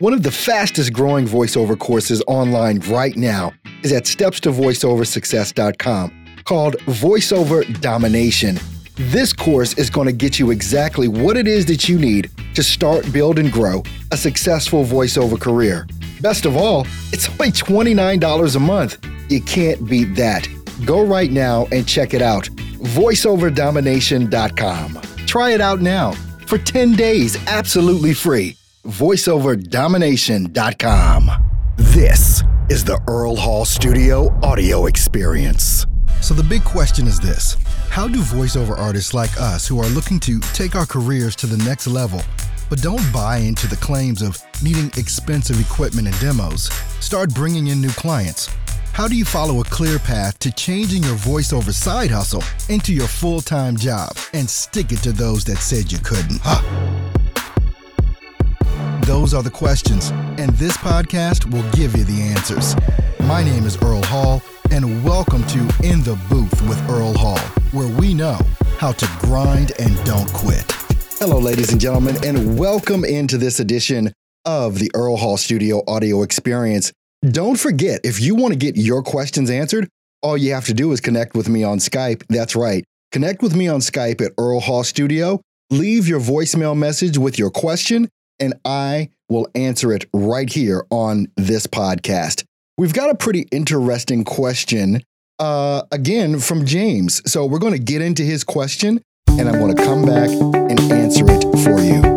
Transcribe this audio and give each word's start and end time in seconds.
One 0.00 0.12
of 0.12 0.24
the 0.24 0.32
fastest 0.32 0.92
growing 0.92 1.24
voiceover 1.24 1.78
courses 1.78 2.20
online 2.26 2.80
right 2.88 3.14
now 3.14 3.52
is 3.84 3.92
at 3.92 4.06
stepstovoiceoversuccess.com 4.06 6.26
called 6.42 6.74
Voiceover 6.78 7.80
Domination. 7.80 8.58
This 8.96 9.32
course 9.32 9.74
is 9.74 9.90
going 9.90 10.08
to 10.08 10.12
get 10.12 10.40
you 10.40 10.50
exactly 10.50 11.06
what 11.06 11.36
it 11.36 11.46
is 11.46 11.66
that 11.66 11.88
you 11.88 11.96
need 11.96 12.28
to 12.54 12.64
start, 12.64 13.12
build, 13.12 13.38
and 13.38 13.52
grow 13.52 13.84
a 14.10 14.16
successful 14.16 14.84
voiceover 14.84 15.40
career. 15.40 15.86
Best 16.20 16.44
of 16.44 16.56
all, 16.56 16.88
it's 17.12 17.30
only 17.30 17.52
$29 17.52 18.56
a 18.56 18.60
month. 18.60 18.98
You 19.28 19.40
can't 19.42 19.88
beat 19.88 20.16
that. 20.16 20.48
Go 20.84 21.06
right 21.06 21.30
now 21.30 21.68
and 21.70 21.86
check 21.86 22.14
it 22.14 22.22
out. 22.22 22.48
VoiceOverDomination.com. 22.96 25.00
Try 25.26 25.50
it 25.50 25.60
out 25.60 25.80
now 25.80 26.14
for 26.48 26.58
10 26.58 26.96
days 26.96 27.36
absolutely 27.46 28.12
free. 28.12 28.56
VoiceOverDomination.com. 28.84 31.30
This 31.76 32.42
is 32.68 32.84
the 32.84 33.00
Earl 33.08 33.34
Hall 33.34 33.64
Studio 33.64 34.28
audio 34.42 34.84
experience. 34.86 35.86
So, 36.20 36.34
the 36.34 36.42
big 36.42 36.62
question 36.64 37.06
is 37.06 37.18
this 37.18 37.56
How 37.88 38.06
do 38.06 38.20
voiceover 38.20 38.78
artists 38.78 39.14
like 39.14 39.40
us 39.40 39.66
who 39.66 39.80
are 39.80 39.88
looking 39.88 40.20
to 40.20 40.38
take 40.52 40.74
our 40.74 40.84
careers 40.84 41.34
to 41.36 41.46
the 41.46 41.56
next 41.64 41.86
level, 41.86 42.20
but 42.68 42.82
don't 42.82 43.10
buy 43.10 43.38
into 43.38 43.66
the 43.66 43.76
claims 43.76 44.20
of 44.20 44.38
needing 44.62 44.88
expensive 44.98 45.58
equipment 45.58 46.06
and 46.06 46.20
demos, 46.20 46.64
start 47.00 47.34
bringing 47.34 47.68
in 47.68 47.80
new 47.80 47.92
clients? 47.92 48.50
How 48.92 49.08
do 49.08 49.16
you 49.16 49.24
follow 49.24 49.60
a 49.60 49.64
clear 49.64 49.98
path 49.98 50.38
to 50.40 50.52
changing 50.52 51.04
your 51.04 51.16
voiceover 51.16 51.72
side 51.72 52.10
hustle 52.10 52.44
into 52.68 52.92
your 52.92 53.08
full 53.08 53.40
time 53.40 53.78
job 53.78 54.14
and 54.34 54.46
stick 54.48 54.92
it 54.92 54.98
to 54.98 55.12
those 55.12 55.42
that 55.44 55.56
said 55.56 55.90
you 55.90 56.00
couldn't? 56.00 56.42
Huh. 56.44 56.60
Those 59.14 59.32
are 59.32 59.44
the 59.44 59.50
questions, 59.50 60.10
and 60.38 60.50
this 60.54 60.76
podcast 60.76 61.48
will 61.52 61.62
give 61.70 61.96
you 61.96 62.02
the 62.02 62.20
answers. 62.20 62.74
My 63.28 63.44
name 63.44 63.64
is 63.64 63.80
Earl 63.80 64.02
Hall 64.02 64.42
and 64.72 65.04
welcome 65.04 65.46
to 65.46 65.58
In 65.84 66.02
the 66.02 66.18
Booth 66.28 66.60
with 66.62 66.90
Earl 66.90 67.14
Hall, 67.16 67.38
where 67.70 67.86
we 67.96 68.12
know 68.12 68.36
how 68.76 68.90
to 68.90 69.08
grind 69.20 69.70
and 69.78 70.04
don't 70.04 70.30
quit. 70.32 70.64
Hello, 71.20 71.38
ladies 71.38 71.70
and 71.70 71.80
gentlemen, 71.80 72.16
and 72.24 72.58
welcome 72.58 73.04
into 73.04 73.38
this 73.38 73.60
edition 73.60 74.12
of 74.46 74.80
the 74.80 74.90
Earl 74.96 75.16
Hall 75.16 75.36
Studio 75.36 75.84
audio 75.86 76.22
experience. 76.22 76.92
Don't 77.22 77.58
forget, 77.58 78.00
if 78.02 78.20
you 78.20 78.34
want 78.34 78.52
to 78.52 78.58
get 78.58 78.76
your 78.76 79.00
questions 79.00 79.48
answered, 79.48 79.88
all 80.22 80.36
you 80.36 80.52
have 80.54 80.66
to 80.66 80.74
do 80.74 80.90
is 80.90 81.00
connect 81.00 81.36
with 81.36 81.48
me 81.48 81.62
on 81.62 81.78
Skype. 81.78 82.24
That's 82.28 82.56
right. 82.56 82.82
Connect 83.12 83.42
with 83.42 83.54
me 83.54 83.68
on 83.68 83.78
Skype 83.78 84.20
at 84.20 84.32
Earl 84.38 84.58
Hall 84.58 84.82
Studio. 84.82 85.40
Leave 85.70 86.08
your 86.08 86.20
voicemail 86.20 86.76
message 86.76 87.16
with 87.16 87.38
your 87.38 87.50
question, 87.50 88.08
and 88.38 88.54
I 88.64 89.10
will 89.28 89.48
answer 89.54 89.92
it 89.92 90.06
right 90.12 90.50
here 90.50 90.84
on 90.90 91.28
this 91.36 91.66
podcast. 91.66 92.44
We've 92.76 92.92
got 92.92 93.10
a 93.10 93.14
pretty 93.14 93.46
interesting 93.52 94.24
question, 94.24 95.02
uh, 95.38 95.82
again, 95.92 96.40
from 96.40 96.66
James. 96.66 97.22
So 97.30 97.46
we're 97.46 97.58
going 97.58 97.74
to 97.74 97.78
get 97.78 98.02
into 98.02 98.22
his 98.22 98.44
question 98.44 99.00
and 99.28 99.48
I'm 99.48 99.58
going 99.58 99.74
to 99.74 99.82
come 99.82 100.04
back 100.04 100.30
and 100.30 100.80
answer 100.92 101.24
it 101.28 101.42
for 101.64 101.80
you. 101.80 102.13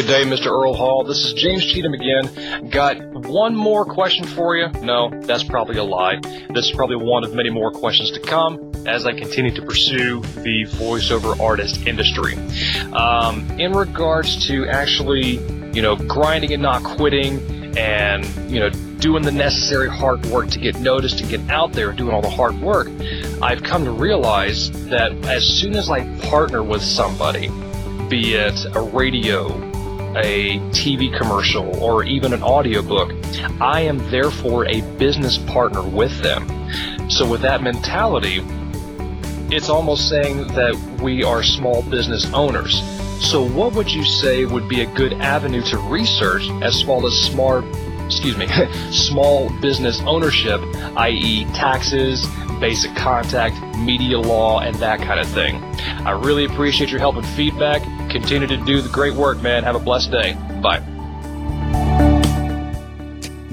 Good 0.00 0.06
day, 0.06 0.24
Mr. 0.24 0.46
Earl 0.46 0.72
Hall. 0.72 1.04
This 1.04 1.26
is 1.26 1.34
James 1.34 1.62
Cheatham 1.62 1.92
again. 1.92 2.70
Got 2.70 3.26
one 3.28 3.54
more 3.54 3.84
question 3.84 4.24
for 4.24 4.56
you. 4.56 4.68
No, 4.80 5.10
that's 5.24 5.44
probably 5.44 5.76
a 5.76 5.84
lie. 5.84 6.18
This 6.54 6.64
is 6.64 6.72
probably 6.72 6.96
one 6.96 7.22
of 7.22 7.34
many 7.34 7.50
more 7.50 7.70
questions 7.70 8.10
to 8.12 8.20
come 8.20 8.72
as 8.86 9.04
I 9.04 9.12
continue 9.12 9.54
to 9.54 9.60
pursue 9.60 10.22
the 10.22 10.64
voiceover 10.78 11.38
artist 11.38 11.86
industry. 11.86 12.36
Um, 12.94 13.46
in 13.60 13.72
regards 13.72 14.46
to 14.46 14.66
actually, 14.68 15.38
you 15.74 15.82
know, 15.82 15.96
grinding 15.96 16.54
and 16.54 16.62
not 16.62 16.82
quitting, 16.82 17.76
and 17.76 18.24
you 18.50 18.58
know 18.58 18.70
doing 19.00 19.22
the 19.22 19.30
necessary 19.30 19.90
hard 19.90 20.24
work 20.26 20.48
to 20.48 20.58
get 20.58 20.80
noticed 20.80 21.18
to 21.18 21.26
get 21.26 21.40
out 21.50 21.74
there 21.74 21.92
doing 21.92 22.12
all 22.12 22.20
the 22.20 22.28
hard 22.28 22.60
work 22.60 22.88
i've 23.42 23.62
come 23.62 23.84
to 23.84 23.92
realize 23.92 24.72
that 24.88 25.12
as 25.26 25.46
soon 25.46 25.76
as 25.76 25.88
i 25.88 26.04
partner 26.18 26.64
with 26.64 26.82
somebody 26.82 27.46
be 28.08 28.34
it 28.34 28.66
a 28.74 28.80
radio 28.80 29.69
a 30.16 30.58
tv 30.70 31.16
commercial 31.16 31.82
or 31.82 32.04
even 32.04 32.32
an 32.32 32.42
audiobook 32.42 33.12
i 33.60 33.80
am 33.80 33.98
therefore 34.10 34.66
a 34.68 34.80
business 34.98 35.38
partner 35.38 35.82
with 35.82 36.20
them 36.22 36.46
so 37.10 37.28
with 37.28 37.40
that 37.40 37.62
mentality 37.62 38.44
it's 39.52 39.68
almost 39.68 40.08
saying 40.08 40.46
that 40.48 40.76
we 41.02 41.24
are 41.24 41.42
small 41.42 41.82
business 41.82 42.32
owners 42.32 42.82
so, 43.20 43.46
what 43.46 43.74
would 43.74 43.92
you 43.92 44.02
say 44.02 44.46
would 44.46 44.66
be 44.66 44.80
a 44.80 44.86
good 44.86 45.12
avenue 45.12 45.62
to 45.64 45.78
research 45.78 46.48
as 46.62 46.74
small 46.74 47.06
as 47.06 47.12
smart, 47.12 47.64
excuse 48.06 48.36
me, 48.36 48.46
small 48.90 49.50
business 49.60 50.00
ownership, 50.00 50.60
i.e., 50.96 51.44
taxes, 51.52 52.26
basic 52.60 52.96
contact, 52.96 53.62
media 53.76 54.18
law, 54.18 54.60
and 54.60 54.74
that 54.76 55.00
kind 55.00 55.20
of 55.20 55.28
thing? 55.28 55.62
I 56.06 56.12
really 56.12 56.46
appreciate 56.46 56.90
your 56.90 56.98
help 56.98 57.16
and 57.16 57.26
feedback. 57.26 57.82
Continue 58.10 58.46
to 58.48 58.56
do 58.64 58.80
the 58.80 58.88
great 58.88 59.14
work, 59.14 59.40
man. 59.40 59.62
Have 59.62 59.76
a 59.76 59.78
blessed 59.78 60.10
day. 60.10 60.34
Bye. 60.62 60.82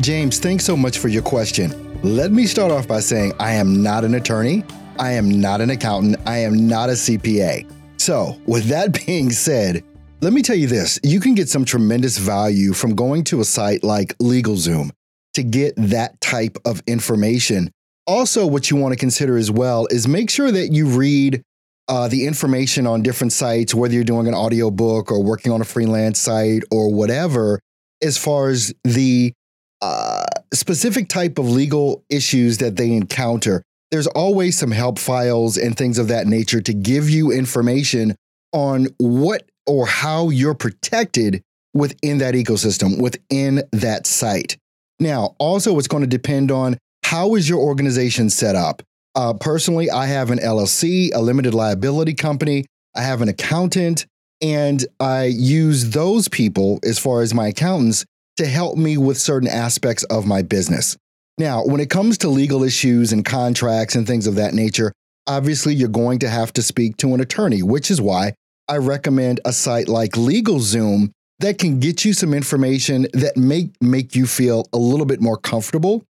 James, 0.00 0.38
thanks 0.38 0.64
so 0.64 0.76
much 0.76 0.98
for 0.98 1.08
your 1.08 1.22
question. 1.22 2.00
Let 2.02 2.30
me 2.30 2.46
start 2.46 2.70
off 2.70 2.86
by 2.86 3.00
saying 3.00 3.32
I 3.40 3.52
am 3.52 3.82
not 3.82 4.04
an 4.04 4.14
attorney. 4.14 4.64
I 4.98 5.12
am 5.12 5.40
not 5.40 5.60
an 5.60 5.70
accountant. 5.70 6.16
I 6.26 6.38
am 6.38 6.68
not 6.68 6.88
a 6.88 6.92
CPA. 6.92 7.70
So, 7.98 8.40
with 8.46 8.66
that 8.66 9.04
being 9.06 9.30
said, 9.30 9.84
let 10.20 10.32
me 10.32 10.42
tell 10.42 10.56
you 10.56 10.66
this 10.66 10.98
you 11.02 11.20
can 11.20 11.34
get 11.34 11.48
some 11.48 11.64
tremendous 11.64 12.18
value 12.18 12.72
from 12.72 12.94
going 12.94 13.24
to 13.24 13.40
a 13.40 13.44
site 13.44 13.82
like 13.84 14.16
LegalZoom 14.18 14.90
to 15.34 15.42
get 15.42 15.74
that 15.76 16.20
type 16.20 16.56
of 16.64 16.82
information. 16.86 17.70
Also, 18.06 18.46
what 18.46 18.70
you 18.70 18.76
want 18.76 18.92
to 18.92 18.98
consider 18.98 19.36
as 19.36 19.50
well 19.50 19.86
is 19.90 20.06
make 20.06 20.30
sure 20.30 20.52
that 20.52 20.72
you 20.72 20.86
read 20.86 21.42
uh, 21.88 22.08
the 22.08 22.26
information 22.26 22.86
on 22.86 23.02
different 23.02 23.32
sites, 23.32 23.74
whether 23.74 23.94
you're 23.94 24.04
doing 24.04 24.26
an 24.26 24.34
audiobook 24.34 25.10
or 25.10 25.22
working 25.22 25.52
on 25.52 25.60
a 25.60 25.64
freelance 25.64 26.18
site 26.18 26.62
or 26.70 26.92
whatever, 26.92 27.60
as 28.02 28.18
far 28.18 28.48
as 28.48 28.74
the 28.84 29.32
uh, 29.80 30.24
specific 30.52 31.08
type 31.08 31.38
of 31.38 31.48
legal 31.48 32.04
issues 32.10 32.58
that 32.58 32.76
they 32.76 32.92
encounter 32.92 33.62
there's 33.90 34.06
always 34.08 34.58
some 34.58 34.70
help 34.70 34.98
files 34.98 35.56
and 35.56 35.76
things 35.76 35.98
of 35.98 36.08
that 36.08 36.26
nature 36.26 36.60
to 36.60 36.74
give 36.74 37.08
you 37.08 37.30
information 37.30 38.16
on 38.52 38.88
what 38.98 39.48
or 39.66 39.86
how 39.86 40.30
you're 40.30 40.54
protected 40.54 41.42
within 41.74 42.18
that 42.18 42.34
ecosystem, 42.34 43.00
within 43.00 43.62
that 43.72 44.06
site. 44.06 44.56
Now, 44.98 45.34
also, 45.38 45.78
it's 45.78 45.88
going 45.88 46.02
to 46.02 46.08
depend 46.08 46.50
on 46.50 46.78
how 47.04 47.34
is 47.34 47.48
your 47.48 47.60
organization 47.60 48.30
set 48.30 48.56
up. 48.56 48.82
Uh, 49.16 49.32
personally, 49.32 49.90
I 49.90 50.06
have 50.06 50.30
an 50.30 50.38
LLC, 50.38 51.10
a 51.14 51.20
limited 51.22 51.54
liability 51.54 52.12
company. 52.12 52.66
I 52.94 53.02
have 53.02 53.22
an 53.22 53.28
accountant, 53.28 54.06
and 54.42 54.84
I 55.00 55.24
use 55.24 55.90
those 55.90 56.28
people 56.28 56.78
as 56.84 56.98
far 56.98 57.22
as 57.22 57.32
my 57.32 57.48
accountants 57.48 58.04
to 58.36 58.44
help 58.44 58.76
me 58.76 58.98
with 58.98 59.16
certain 59.16 59.48
aspects 59.48 60.04
of 60.04 60.26
my 60.26 60.42
business. 60.42 60.98
Now, 61.38 61.64
when 61.64 61.80
it 61.80 61.88
comes 61.88 62.18
to 62.18 62.28
legal 62.28 62.62
issues 62.62 63.12
and 63.12 63.24
contracts 63.24 63.94
and 63.94 64.06
things 64.06 64.26
of 64.26 64.34
that 64.34 64.52
nature, 64.52 64.92
obviously 65.26 65.74
you're 65.74 65.88
going 65.88 66.18
to 66.18 66.28
have 66.28 66.52
to 66.52 66.62
speak 66.62 66.98
to 66.98 67.14
an 67.14 67.20
attorney, 67.20 67.62
which 67.62 67.90
is 67.90 68.00
why 68.02 68.34
I 68.68 68.76
recommend 68.76 69.40
a 69.46 69.52
site 69.52 69.88
like 69.88 70.12
LegalZoom 70.12 71.10
that 71.40 71.58
can 71.58 71.80
get 71.80 72.04
you 72.04 72.12
some 72.12 72.34
information 72.34 73.06
that 73.14 73.36
may 73.36 73.70
make 73.80 74.14
you 74.14 74.26
feel 74.26 74.66
a 74.74 74.78
little 74.78 75.06
bit 75.06 75.22
more 75.22 75.36
comfortable 75.38 76.04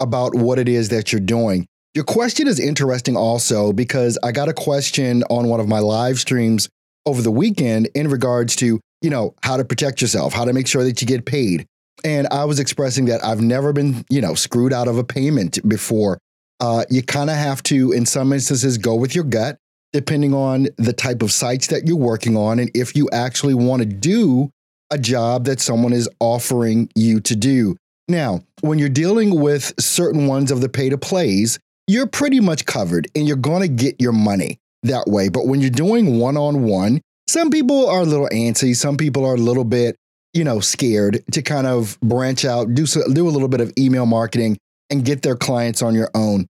about 0.00 0.34
what 0.34 0.58
it 0.58 0.68
is 0.68 0.88
that 0.90 1.12
you're 1.12 1.20
doing. 1.20 1.66
Your 1.94 2.04
question 2.04 2.46
is 2.46 2.58
interesting 2.58 3.16
also 3.18 3.74
because 3.74 4.18
I 4.22 4.32
got 4.32 4.48
a 4.48 4.54
question 4.54 5.24
on 5.24 5.48
one 5.48 5.60
of 5.60 5.68
my 5.68 5.78
live 5.78 6.18
streams 6.18 6.70
over 7.04 7.20
the 7.20 7.30
weekend 7.30 7.90
in 7.94 8.08
regards 8.08 8.56
to, 8.56 8.80
you 9.02 9.10
know, 9.10 9.34
how 9.42 9.58
to 9.58 9.64
protect 9.64 10.00
yourself, 10.00 10.32
how 10.32 10.46
to 10.46 10.54
make 10.54 10.66
sure 10.66 10.84
that 10.84 11.02
you 11.02 11.06
get 11.06 11.26
paid, 11.26 11.66
and 12.04 12.26
I 12.28 12.46
was 12.46 12.58
expressing 12.58 13.06
that 13.06 13.24
I've 13.24 13.42
never 13.42 13.74
been, 13.74 14.06
you 14.08 14.22
know, 14.22 14.34
screwed 14.34 14.72
out 14.72 14.88
of 14.88 14.96
a 14.96 15.04
payment 15.04 15.58
before. 15.68 16.18
Uh, 16.60 16.84
you 16.88 17.02
kind 17.02 17.28
of 17.28 17.36
have 17.36 17.62
to, 17.64 17.92
in 17.92 18.06
some 18.06 18.32
instances, 18.32 18.78
go 18.78 18.94
with 18.94 19.14
your 19.14 19.24
gut, 19.24 19.58
depending 19.92 20.32
on 20.32 20.68
the 20.78 20.92
type 20.92 21.20
of 21.20 21.30
sites 21.30 21.66
that 21.66 21.86
you're 21.86 21.96
working 21.96 22.36
on 22.36 22.58
and 22.58 22.70
if 22.74 22.96
you 22.96 23.08
actually 23.12 23.54
want 23.54 23.82
to 23.82 23.86
do 23.86 24.48
a 24.90 24.98
job 24.98 25.44
that 25.44 25.60
someone 25.60 25.92
is 25.92 26.08
offering 26.20 26.88
you 26.94 27.20
to 27.20 27.36
do. 27.36 27.76
Now, 28.08 28.40
when 28.62 28.78
you're 28.78 28.88
dealing 28.88 29.40
with 29.40 29.74
certain 29.78 30.26
ones 30.26 30.50
of 30.50 30.60
the 30.60 30.68
pay 30.68 30.88
to 30.88 30.98
plays, 30.98 31.58
you're 31.86 32.06
pretty 32.06 32.40
much 32.40 32.66
covered 32.66 33.08
and 33.14 33.26
you're 33.26 33.36
going 33.36 33.62
to 33.62 33.68
get 33.68 34.00
your 34.00 34.12
money 34.12 34.58
that 34.82 35.06
way. 35.06 35.28
But 35.28 35.46
when 35.46 35.60
you're 35.60 35.70
doing 35.70 36.18
one 36.18 36.36
on 36.36 36.64
one, 36.64 37.00
some 37.28 37.50
people 37.50 37.88
are 37.88 38.00
a 38.00 38.04
little 38.04 38.28
antsy, 38.28 38.74
some 38.74 38.96
people 38.96 39.24
are 39.24 39.34
a 39.34 39.38
little 39.38 39.64
bit 39.64 39.96
you 40.32 40.44
know, 40.44 40.60
scared 40.60 41.22
to 41.32 41.42
kind 41.42 41.66
of 41.66 41.98
branch 42.00 42.44
out, 42.44 42.74
do 42.74 42.86
so, 42.86 43.02
do 43.12 43.28
a 43.28 43.30
little 43.30 43.48
bit 43.48 43.60
of 43.60 43.72
email 43.78 44.06
marketing 44.06 44.56
and 44.90 45.04
get 45.04 45.22
their 45.22 45.36
clients 45.36 45.82
on 45.82 45.94
your 45.94 46.10
own. 46.14 46.46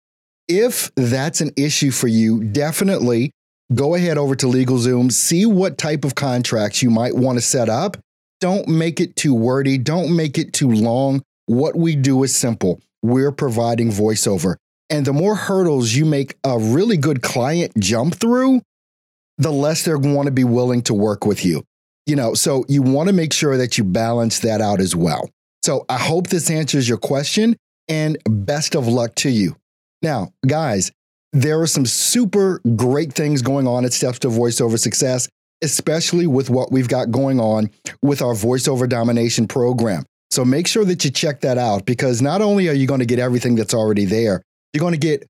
If 0.48 0.92
that's 0.94 1.40
an 1.40 1.52
issue 1.56 1.90
for 1.90 2.08
you, 2.08 2.44
definitely 2.44 3.32
go 3.74 3.94
ahead 3.94 4.18
over 4.18 4.36
to 4.36 4.46
LegalZoom, 4.46 5.10
see 5.10 5.46
what 5.46 5.78
type 5.78 6.04
of 6.04 6.14
contracts 6.14 6.82
you 6.82 6.90
might 6.90 7.16
want 7.16 7.38
to 7.38 7.42
set 7.42 7.68
up 7.68 7.96
Don't 8.40 8.68
make 8.68 9.00
it 9.00 9.16
too 9.16 9.34
wordy. 9.34 9.78
Don't 9.78 10.14
make 10.14 10.36
it 10.36 10.52
too 10.52 10.70
long. 10.70 11.22
What 11.46 11.76
we 11.76 11.96
do 11.96 12.22
is 12.22 12.34
simple. 12.34 12.80
We're 13.02 13.32
providing 13.32 13.90
voiceover. 13.90 14.56
And 14.92 15.06
the 15.06 15.14
more 15.14 15.34
hurdles 15.34 15.94
you 15.94 16.04
make 16.04 16.36
a 16.44 16.58
really 16.58 16.98
good 16.98 17.22
client 17.22 17.72
jump 17.78 18.14
through, 18.14 18.60
the 19.38 19.50
less 19.50 19.84
they're 19.84 19.96
going 19.96 20.26
to 20.26 20.32
be 20.32 20.44
willing 20.44 20.82
to 20.82 20.92
work 20.92 21.24
with 21.24 21.46
you. 21.46 21.64
You 22.04 22.14
know, 22.14 22.34
so 22.34 22.66
you 22.68 22.82
want 22.82 23.08
to 23.08 23.14
make 23.14 23.32
sure 23.32 23.56
that 23.56 23.78
you 23.78 23.84
balance 23.84 24.40
that 24.40 24.60
out 24.60 24.80
as 24.80 24.94
well. 24.94 25.30
So 25.64 25.86
I 25.88 25.96
hope 25.96 26.26
this 26.26 26.50
answers 26.50 26.86
your 26.86 26.98
question 26.98 27.56
and 27.88 28.18
best 28.28 28.74
of 28.74 28.86
luck 28.86 29.14
to 29.16 29.30
you. 29.30 29.56
Now, 30.02 30.34
guys, 30.46 30.92
there 31.32 31.58
are 31.62 31.66
some 31.66 31.86
super 31.86 32.60
great 32.76 33.14
things 33.14 33.40
going 33.40 33.66
on 33.66 33.86
at 33.86 33.94
Steps 33.94 34.18
to 34.18 34.28
Voiceover 34.28 34.78
Success, 34.78 35.26
especially 35.62 36.26
with 36.26 36.50
what 36.50 36.70
we've 36.70 36.88
got 36.88 37.10
going 37.10 37.40
on 37.40 37.70
with 38.02 38.20
our 38.20 38.34
voiceover 38.34 38.86
domination 38.86 39.48
program. 39.48 40.04
So 40.30 40.44
make 40.44 40.66
sure 40.66 40.84
that 40.84 41.02
you 41.02 41.10
check 41.10 41.40
that 41.40 41.56
out 41.56 41.86
because 41.86 42.20
not 42.20 42.42
only 42.42 42.68
are 42.68 42.74
you 42.74 42.86
going 42.86 43.00
to 43.00 43.06
get 43.06 43.18
everything 43.18 43.54
that's 43.54 43.72
already 43.72 44.04
there, 44.04 44.42
you're 44.72 44.80
going 44.80 44.94
to 44.94 44.98
get 44.98 45.28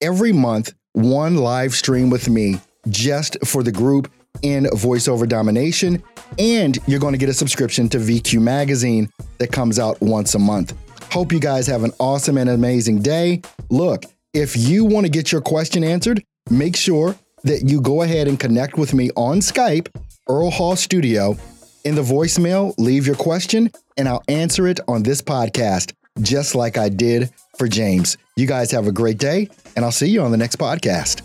every 0.00 0.32
month 0.32 0.72
one 0.92 1.36
live 1.36 1.72
stream 1.74 2.10
with 2.10 2.28
me 2.28 2.60
just 2.88 3.36
for 3.46 3.62
the 3.62 3.70
group 3.72 4.10
in 4.42 4.64
voiceover 4.64 5.28
domination. 5.28 6.02
And 6.38 6.78
you're 6.86 7.00
going 7.00 7.12
to 7.12 7.18
get 7.18 7.28
a 7.28 7.34
subscription 7.34 7.88
to 7.90 7.98
VQ 7.98 8.40
Magazine 8.40 9.08
that 9.38 9.52
comes 9.52 9.78
out 9.78 10.00
once 10.00 10.34
a 10.34 10.38
month. 10.38 10.74
Hope 11.12 11.32
you 11.32 11.40
guys 11.40 11.66
have 11.66 11.84
an 11.84 11.92
awesome 11.98 12.38
and 12.38 12.50
amazing 12.50 13.02
day. 13.02 13.42
Look, 13.68 14.04
if 14.32 14.56
you 14.56 14.84
want 14.84 15.06
to 15.06 15.10
get 15.10 15.32
your 15.32 15.40
question 15.40 15.82
answered, 15.82 16.22
make 16.50 16.76
sure 16.76 17.16
that 17.42 17.62
you 17.62 17.80
go 17.80 18.02
ahead 18.02 18.28
and 18.28 18.38
connect 18.38 18.76
with 18.76 18.94
me 18.94 19.10
on 19.16 19.40
Skype, 19.40 19.88
Earl 20.28 20.50
Hall 20.50 20.76
Studio. 20.76 21.36
In 21.84 21.94
the 21.94 22.02
voicemail, 22.02 22.74
leave 22.78 23.06
your 23.06 23.16
question 23.16 23.70
and 23.96 24.08
I'll 24.08 24.22
answer 24.28 24.66
it 24.66 24.80
on 24.86 25.02
this 25.02 25.22
podcast, 25.22 25.92
just 26.20 26.54
like 26.54 26.78
I 26.78 26.88
did 26.88 27.30
for 27.58 27.68
James. 27.68 28.16
You 28.36 28.46
guys 28.46 28.70
have 28.70 28.86
a 28.86 28.92
great 28.92 29.18
day, 29.18 29.48
and 29.76 29.84
I'll 29.84 29.92
see 29.92 30.08
you 30.08 30.22
on 30.22 30.30
the 30.30 30.36
next 30.36 30.56
podcast. 30.56 31.22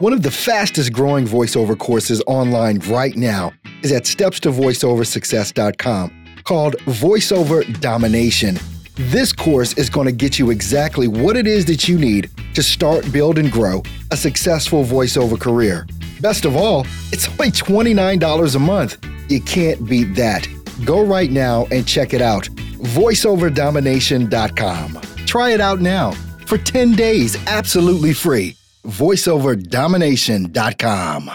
One 0.00 0.12
of 0.12 0.22
the 0.22 0.30
fastest 0.30 0.92
growing 0.92 1.26
voiceover 1.26 1.76
courses 1.76 2.22
online 2.26 2.78
right 2.88 3.16
now 3.16 3.52
is 3.82 3.90
at 3.90 4.04
stepstovoiceoversuccess.com 4.04 6.24
called 6.44 6.76
Voiceover 6.86 7.80
Domination. 7.80 8.58
This 8.94 9.32
course 9.32 9.74
is 9.74 9.90
going 9.90 10.06
to 10.06 10.12
get 10.12 10.38
you 10.38 10.50
exactly 10.50 11.08
what 11.08 11.36
it 11.36 11.46
is 11.46 11.64
that 11.66 11.88
you 11.88 11.98
need 11.98 12.30
to 12.54 12.62
start, 12.62 13.10
build, 13.12 13.38
and 13.38 13.50
grow 13.50 13.82
a 14.10 14.16
successful 14.16 14.84
voiceover 14.84 15.38
career. 15.38 15.86
Best 16.20 16.44
of 16.44 16.56
all, 16.56 16.86
it's 17.12 17.28
only 17.28 17.50
$29 17.50 18.54
a 18.54 18.58
month. 18.58 19.04
You 19.28 19.40
can't 19.40 19.88
beat 19.88 20.14
that. 20.14 20.48
Go 20.84 21.04
right 21.04 21.30
now 21.30 21.66
and 21.70 21.86
check 21.86 22.14
it 22.14 22.22
out. 22.22 22.48
VoiceOverDomination.com. 22.78 25.00
Try 25.26 25.50
it 25.50 25.60
out 25.60 25.80
now 25.80 26.12
for 26.46 26.56
10 26.58 26.92
days 26.92 27.36
absolutely 27.46 28.14
free 28.14 28.54
voiceoverdomination.com. 28.84 31.30